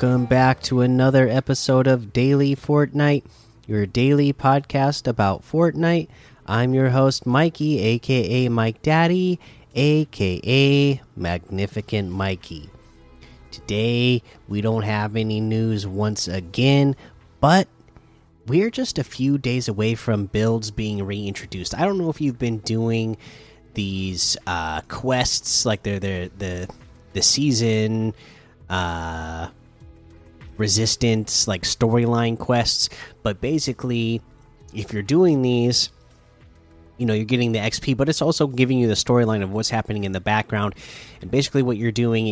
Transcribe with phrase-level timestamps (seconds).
[0.00, 3.24] Welcome back to another episode of Daily Fortnite,
[3.66, 6.06] your daily podcast about Fortnite.
[6.46, 9.40] I'm your host, Mikey, aka Mike Daddy,
[9.74, 12.70] aka Magnificent Mikey.
[13.50, 16.94] Today, we don't have any news once again,
[17.40, 17.66] but
[18.46, 21.74] we're just a few days away from builds being reintroduced.
[21.74, 23.16] I don't know if you've been doing
[23.74, 26.68] these uh, quests, like they're, they're the
[27.14, 28.14] the season
[28.70, 29.48] uh
[30.58, 32.88] resistance like storyline quests.
[33.22, 34.20] But basically
[34.74, 35.90] if you're doing these
[36.98, 39.70] you know you're getting the xp but it's also giving you the storyline of what's
[39.70, 40.74] happening in the background.
[41.22, 42.28] And basically what you're doing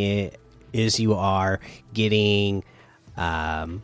[0.73, 1.61] is, you are
[1.95, 2.63] getting
[3.17, 3.83] um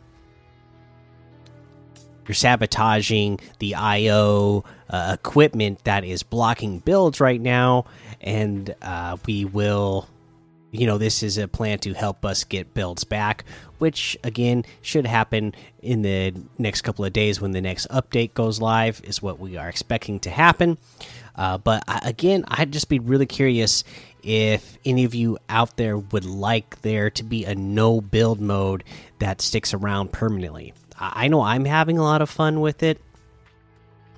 [2.27, 7.85] you're sabotaging the io uh, equipment that is blocking builds right now.
[8.21, 10.07] And uh, we will
[10.73, 13.45] you know this is a plan to help us get builds back
[13.77, 18.59] which again should happen in the next couple of days when the next update goes
[18.59, 20.77] live is what we are expecting to happen.
[21.35, 23.83] Uh, but I, again i'd just be really curious
[24.21, 28.83] if any of you out there would like there to be a no build mode
[29.19, 30.73] that sticks around permanently.
[30.99, 33.01] I, I know i'm having a lot of fun with it.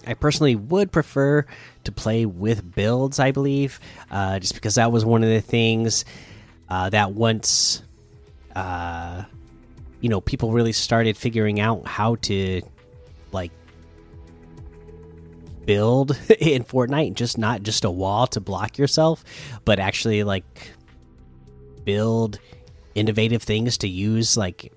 [0.07, 1.45] I personally would prefer
[1.85, 3.79] to play with builds, I believe,
[4.11, 6.05] uh, just because that was one of the things
[6.69, 7.83] uh, that once
[8.55, 9.23] uh,
[10.01, 12.61] you know people really started figuring out how to
[13.31, 13.51] like
[15.65, 19.23] build in Fortnite, just not just a wall to block yourself,
[19.65, 20.71] but actually like
[21.83, 22.39] build
[22.95, 24.71] innovative things to use like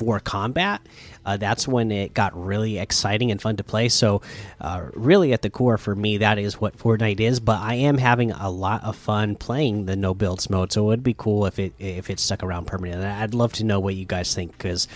[0.00, 0.80] for combat
[1.24, 3.88] uh, that's when it got really exciting and fun to play.
[3.88, 4.22] So,
[4.60, 7.40] uh, really, at the core for me, that is what Fortnite is.
[7.40, 10.72] But I am having a lot of fun playing the no builds mode.
[10.72, 13.06] So it would be cool if it if it stuck around permanently.
[13.06, 14.88] I'd love to know what you guys think because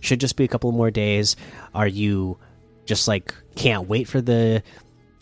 [0.00, 1.36] should just be a couple more days.
[1.74, 2.38] Are you
[2.86, 4.62] just like can't wait for the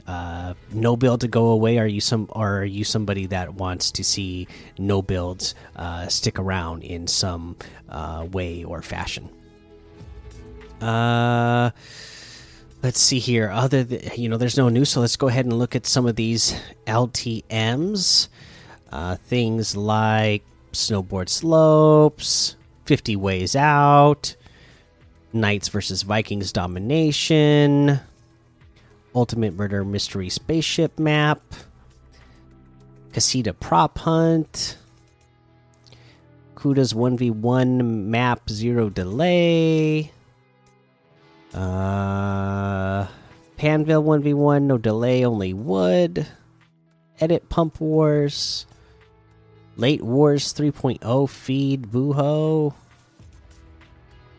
[0.08, 1.78] uh, no build to go away?
[1.78, 4.48] Are you some or are you somebody that wants to see
[4.78, 7.56] no builds uh, stick around in some
[7.90, 9.28] uh, way or fashion?
[10.80, 11.70] Uh,
[12.82, 13.50] let's see here.
[13.50, 13.82] Other,
[14.16, 16.58] you know, there's no news, so let's go ahead and look at some of these
[16.86, 18.30] LTM's.
[18.90, 20.42] Uh, things like
[20.72, 24.34] snowboard slopes, 50 ways out,
[25.34, 28.00] Knights versus Vikings domination,
[29.14, 31.40] Ultimate Murder Mystery Spaceship map,
[33.12, 34.76] Casita prop hunt.
[36.54, 40.10] Kuda's 1v1 map zero delay.
[41.54, 43.06] Uh,
[43.56, 46.26] Pandvil 1v1, no delay, only wood.
[47.20, 48.66] Edit Pump Wars.
[49.76, 52.74] Late Wars 3.0 feed Buho.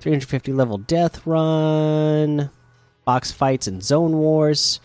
[0.01, 2.49] 350 level Death Run.
[3.09, 4.79] Box Fights and Zone Wars.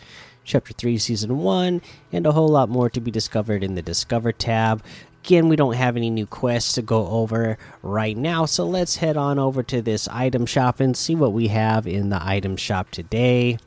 [0.44, 1.82] Chapter 3 Season 1.
[2.10, 4.82] And a whole lot more to be discovered in the Discover tab.
[5.22, 9.18] Again, we don't have any new quests to go over right now, so let's head
[9.18, 12.90] on over to this item shop and see what we have in the item shop
[12.90, 13.58] today.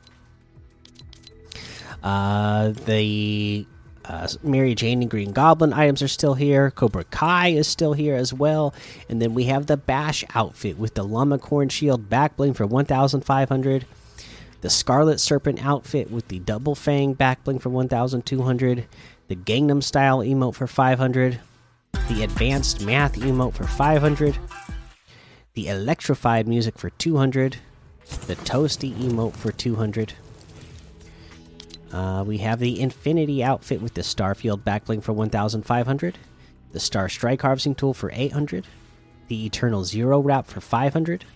[2.02, 3.64] Uh, the
[4.06, 6.72] uh, Mary Jane and Green Goblin items are still here.
[6.72, 8.74] Cobra Kai is still here as well.
[9.08, 13.86] And then we have the Bash outfit with the Llamacorn Shield back bling for 1,500.
[14.60, 18.86] The Scarlet Serpent outfit with the Double Fang back bling for 1,200.
[19.28, 21.40] The Gangnam Style emote for 500
[22.08, 24.38] the advanced math emote for 500,
[25.54, 27.58] the electrified music for 200,
[28.26, 30.14] the toasty emote for 200.
[31.92, 36.18] Uh, we have the infinity outfit with the starfield backbling for 1500,
[36.72, 38.66] the star strike harvesting tool for 800,
[39.28, 41.26] the eternal zero wrap for 500,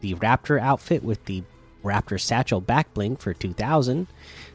[0.00, 1.44] the raptor outfit with the
[1.82, 4.06] raptor satchel backbling for 2000,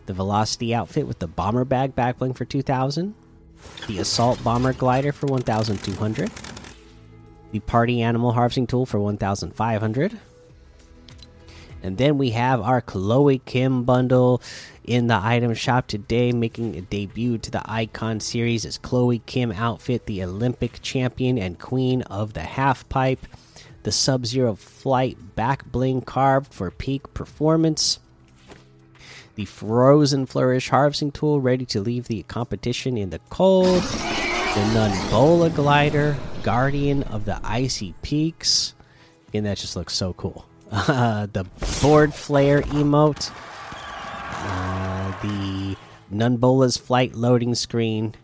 [0.06, 3.14] the velocity outfit with the bomber bag backbling for 2000
[3.88, 6.32] the assault bomber glider for 1200
[7.52, 10.20] the party animal harvesting tool for 1500
[11.84, 14.42] and then we have our chloe kim bundle
[14.84, 18.66] in the item shop today making a debut to the icon series.
[18.66, 23.26] Is chloe kim outfit the olympic champion and queen of the half pipe
[23.88, 28.00] the sub zero flight back bling carved for peak performance
[29.36, 33.82] the Frozen Flourish harvesting tool ready to leave the competition in the cold.
[33.84, 38.74] The Nunbola glider, guardian of the icy peaks.
[39.34, 40.46] And that just looks so cool.
[40.70, 41.46] Uh, the
[41.82, 43.32] board flare emote.
[43.72, 45.78] Uh, the
[46.12, 48.16] Nunbola's flight loading screen.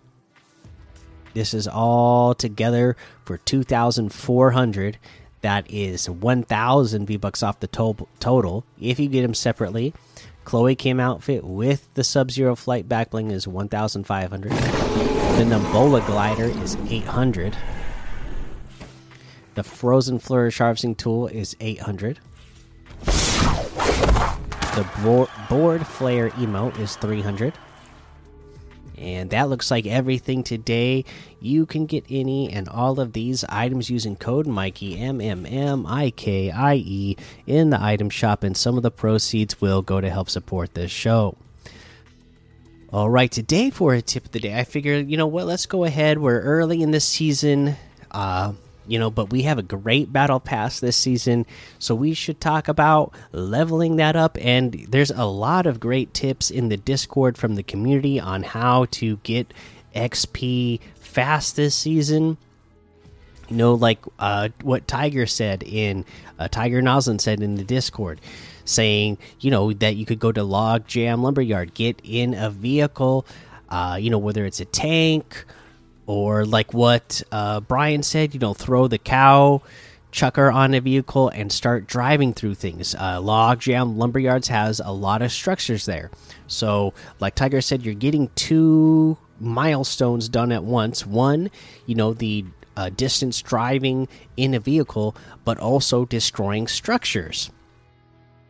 [1.36, 4.98] This is all together for 2,400.
[5.44, 8.64] That is 1,000 V bucks off the to total.
[8.80, 9.94] If you get them separately,
[10.46, 14.52] Chloe Kim outfit with the Sub Zero flight backbling is 1,500.
[14.52, 17.58] The Nabola glider is 800.
[19.56, 22.20] The Frozen Flourish harvesting tool is 800.
[24.76, 24.88] The
[25.50, 27.54] board flare emote is 300.
[28.98, 31.06] And that looks like everything today.
[31.42, 35.86] You can get any and all of these items using code Mikey M M M
[35.86, 37.18] I K I E
[37.48, 40.92] in the item shop, and some of the proceeds will go to help support this
[40.92, 41.36] show.
[42.92, 45.48] All right, today for a tip of the day, I figure you know what?
[45.48, 46.20] Let's go ahead.
[46.20, 47.76] We're early in the season.
[48.12, 48.54] Uh,
[48.88, 51.46] you know, but we have a great battle pass this season,
[51.80, 54.38] so we should talk about leveling that up.
[54.42, 58.86] And there's a lot of great tips in the Discord from the community on how
[58.92, 59.54] to get
[59.96, 62.38] XP fast this season.
[63.50, 66.06] You know, like uh, what Tiger said in
[66.40, 68.20] uh, Tiger Noslin said in the Discord,
[68.66, 73.26] saying, you know, that you could go to Logjam Lumberyard, get in a vehicle,
[73.70, 75.46] uh, you know, whether it's a tank
[76.06, 79.62] or like what uh, Brian said, you know, throw the cow
[80.12, 82.94] catcher on a vehicle and start driving through things.
[82.96, 86.12] Uh, Logjam Lumberyards has a lot of structures there.
[86.48, 91.06] So, like Tiger said, you're getting two milestones done at once.
[91.06, 91.50] One,
[91.86, 92.46] you know, the
[92.78, 94.08] uh, distance driving
[94.38, 97.50] in a vehicle, but also destroying structures.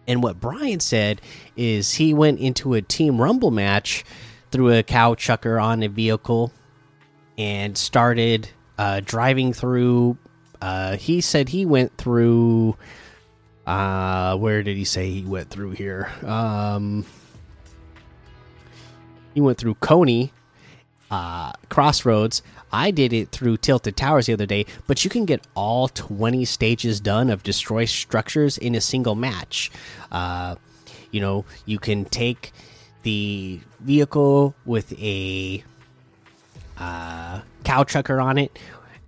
[0.07, 1.21] And what Brian said
[1.55, 4.03] is he went into a Team Rumble match
[4.51, 6.51] through a cow catcher on a vehicle
[7.37, 10.17] and started uh, driving through.
[10.61, 12.77] Uh, he said he went through.
[13.65, 16.11] Uh, where did he say he went through here?
[16.25, 17.05] Um,
[19.33, 20.31] he went through Coney,
[21.09, 22.41] uh, Crossroads.
[22.71, 26.43] I did it through Tilted Towers the other day, but you can get all 20
[26.45, 29.71] stages done of destroy structures in a single match.
[30.11, 30.55] Uh,
[31.11, 32.51] you know, you can take
[33.03, 35.63] the vehicle with a
[36.77, 38.57] uh, cow catcher on it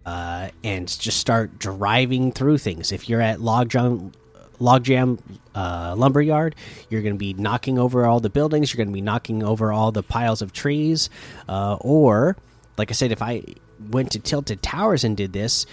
[0.06, 2.92] uh, and just start driving through things.
[2.92, 4.14] If you're at Logjam,
[4.60, 5.20] Logjam
[5.56, 6.56] uh, Lumberyard,
[6.90, 8.72] you're going to be knocking over all the buildings.
[8.72, 11.10] You're going to be knocking over all the piles of trees.
[11.50, 12.38] Uh, or,
[12.78, 13.44] like I said, if I
[13.90, 15.66] went to Tilted Towers and did this,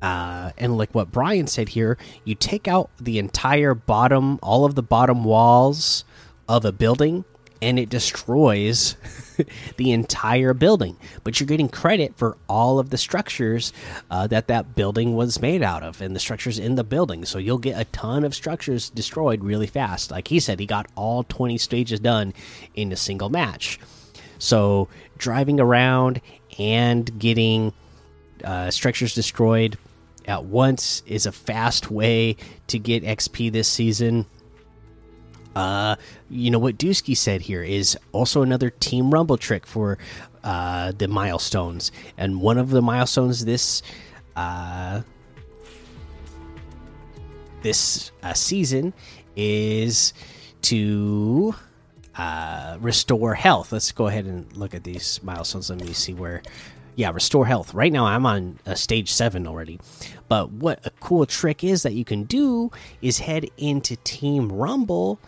[0.00, 4.74] uh, and like what Brian said here, you take out the entire bottom, all of
[4.74, 6.04] the bottom walls
[6.48, 7.24] of a building
[7.62, 8.96] and it destroys
[9.76, 10.96] the entire building.
[11.22, 13.72] But you're getting credit for all of the structures
[14.10, 17.24] uh, that that building was made out of and the structures in the building.
[17.24, 20.10] So you'll get a ton of structures destroyed really fast.
[20.10, 22.34] Like he said, he got all 20 stages done
[22.74, 23.78] in a single match.
[24.38, 26.20] So driving around
[26.58, 27.72] and getting
[28.42, 29.78] uh, structures destroyed
[30.26, 32.36] at once is a fast way
[32.68, 34.26] to get XP this season.
[35.54, 35.96] Uh,
[36.28, 39.98] you know what Dusky said here is also another Team Rumble trick for
[40.42, 43.82] uh, the milestones, and one of the milestones this
[44.36, 45.02] uh,
[47.62, 48.92] this uh, season
[49.36, 50.12] is
[50.62, 51.54] to
[52.16, 53.72] uh, restore health.
[53.72, 55.70] Let's go ahead and look at these milestones.
[55.70, 56.42] Let me see where.
[56.96, 57.74] Yeah, restore health.
[57.74, 59.80] Right now, I'm on uh, stage seven already.
[60.28, 62.70] But what a cool trick is that you can do
[63.02, 65.18] is head into Team Rumble.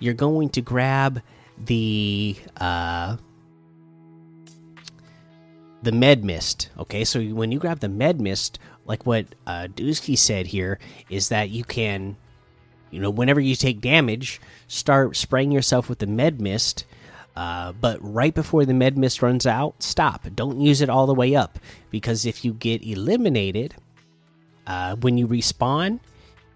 [0.00, 1.22] You're going to grab
[1.56, 3.16] the uh,
[5.82, 6.70] the med mist.
[6.78, 10.78] Okay, so when you grab the med mist, like what uh, Dusky said here,
[11.08, 12.16] is that you can,
[12.90, 16.86] you know, whenever you take damage, start spraying yourself with the med mist.
[17.36, 20.26] Uh, but right before the med mist runs out, stop.
[20.34, 21.58] Don't use it all the way up
[21.90, 23.74] because if you get eliminated,
[24.66, 25.98] uh, when you respawn,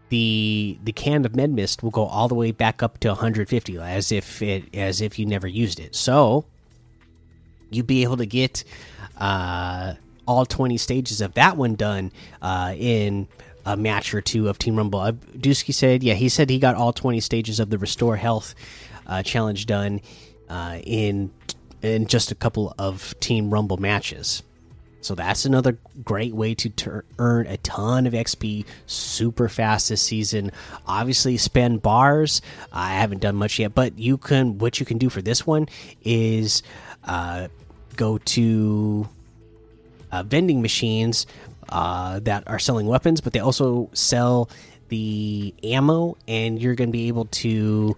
[0.08, 3.78] the the can of med mist will go all the way back up to 150,
[3.78, 5.94] as if it as if you never used it.
[5.94, 6.44] So
[7.70, 8.64] you'd be able to get
[9.18, 9.94] uh,
[10.26, 13.28] all 20 stages of that one done uh, in
[13.66, 15.00] a match or two of Team Rumble.
[15.00, 18.54] Uh, Dusky said, yeah, he said he got all 20 stages of the Restore Health
[19.06, 20.00] uh, challenge done
[20.49, 21.31] uh, in
[21.83, 24.43] in just a couple of Team Rumble matches.
[25.00, 30.50] So that's another great way to earn a ton of XP super fast this season.
[30.87, 32.43] Obviously, spend bars.
[32.73, 34.59] I haven't done much yet, but you can.
[34.59, 35.69] What you can do for this one
[36.02, 36.62] is
[37.05, 37.49] uh,
[37.97, 39.09] go to
[40.11, 41.26] uh, vending machines
[41.69, 44.50] uh, that are selling weapons, but they also sell
[44.88, 47.97] the ammo, and you're going to be able to.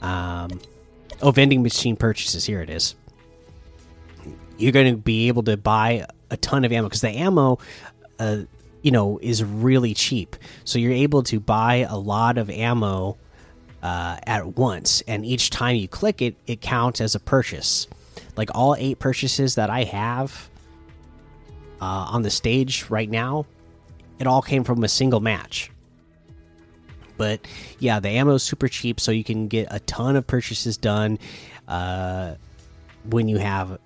[0.00, 0.60] Um,
[1.22, 2.44] oh, vending machine purchases.
[2.44, 2.94] Here it is
[4.58, 7.58] you're going to be able to buy a ton of ammo because the ammo,
[8.18, 8.38] uh,
[8.82, 10.36] you know, is really cheap.
[10.64, 13.16] So you're able to buy a lot of ammo
[13.82, 17.86] uh, at once, and each time you click it, it counts as a purchase.
[18.36, 20.48] Like all eight purchases that I have
[21.80, 23.46] uh, on the stage right now,
[24.18, 25.70] it all came from a single match.
[27.16, 27.40] But
[27.78, 31.18] yeah, the ammo is super cheap, so you can get a ton of purchases done.
[31.66, 32.34] Uh,
[33.08, 33.78] when you have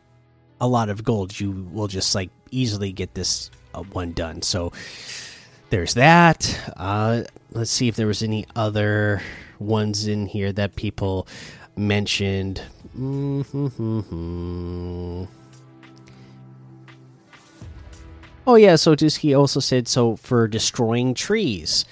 [0.61, 4.43] a lot of gold, you will just like easily get this uh, one done.
[4.43, 4.73] So
[5.71, 6.61] there's that.
[6.77, 7.23] Uh,
[7.53, 9.23] let's see if there was any other
[9.59, 11.27] ones in here that people
[11.77, 12.61] mentioned.
[18.47, 21.85] Oh yeah, so Dusky also said so for destroying trees.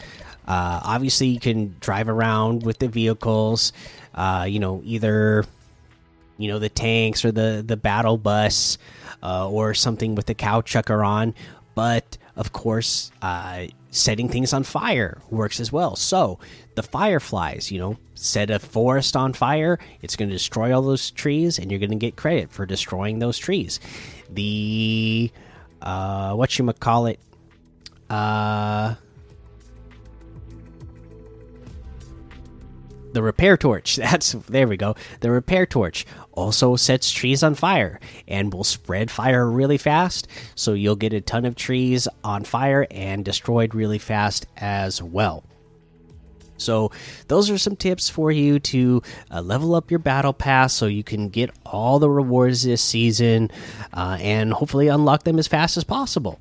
[0.48, 3.72] Uh, obviously, you can drive around with the vehicles.
[4.14, 5.44] Uh, you know, either
[6.38, 8.78] you know the tanks or the the battle bus
[9.22, 11.34] uh, or something with the cow catcher on.
[11.74, 15.96] But of course, uh, setting things on fire works as well.
[15.96, 16.38] So
[16.76, 19.78] the fireflies, you know, set a forest on fire.
[20.00, 23.18] It's going to destroy all those trees, and you're going to get credit for destroying
[23.18, 23.80] those trees.
[24.30, 25.30] The
[25.82, 27.20] uh, what you call it?
[28.08, 28.94] Uh
[33.12, 33.96] the repair torch.
[33.96, 34.94] That's there we go.
[35.20, 40.72] The repair torch also sets trees on fire and will spread fire really fast, so
[40.72, 45.44] you'll get a ton of trees on fire and destroyed really fast as well.
[46.58, 46.90] So,
[47.28, 49.00] those are some tips for you to
[49.30, 53.50] uh, level up your battle pass so you can get all the rewards this season
[53.92, 56.40] uh, and hopefully unlock them as fast as possible.